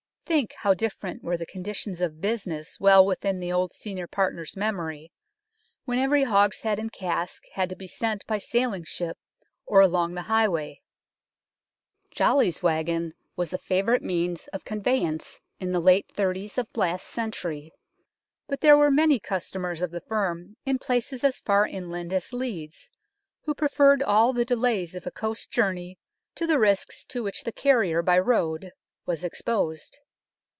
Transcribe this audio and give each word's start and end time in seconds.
Think 0.23 0.53
how 0.59 0.73
different 0.73 1.21
were 1.23 1.35
the 1.35 1.45
conditions 1.45 1.99
of 1.99 2.21
business 2.21 2.79
well 2.79 3.05
within 3.05 3.41
the 3.41 3.51
old 3.51 3.73
senior 3.73 4.07
partner's 4.07 4.55
memory, 4.55 5.11
when 5.83 5.99
every 5.99 6.23
hogshead 6.23 6.79
and 6.79 6.89
cask 6.89 7.43
had 7.55 7.67
to 7.67 7.75
be 7.75 7.85
sent 7.85 8.25
by 8.27 8.37
sailing 8.37 8.85
ship 8.85 9.17
or 9.65 9.81
along 9.81 10.13
the 10.13 10.21
highway." 10.31 10.79
Jolly's 12.15 12.63
Wagon" 12.63 13.13
was 13.35 13.51
a 13.51 13.57
favourite 13.57 14.01
means 14.01 14.47
of 14.53 14.63
con 14.63 14.79
veyance 14.81 15.41
in 15.59 15.73
the 15.73 15.81
late 15.81 16.05
thirties 16.15 16.57
of 16.57 16.69
last 16.77 17.07
century, 17.07 17.73
but 18.47 18.61
there 18.61 18.77
were 18.77 18.89
many 18.89 19.19
customers 19.19 19.81
of 19.81 19.91
the 19.91 19.99
firm 19.99 20.55
in 20.65 20.79
places 20.79 21.25
as 21.25 21.41
far 21.41 21.67
inland 21.67 22.13
as 22.13 22.31
Leeds 22.31 22.89
who 23.43 23.53
preferred 23.53 24.01
all 24.01 24.31
the 24.31 24.45
delays 24.45 24.95
of 24.95 25.05
a 25.05 25.11
coast 25.11 25.51
journey 25.51 25.99
to 26.35 26.47
the 26.47 26.57
risks 26.57 27.03
to 27.03 27.21
which 27.21 27.43
the 27.43 27.51
carrier 27.51 28.01
by 28.01 28.17
road 28.17 28.71
was 29.05 29.25
exposed. 29.25 29.99